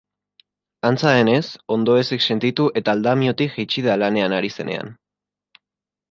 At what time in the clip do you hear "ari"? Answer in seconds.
4.39-4.51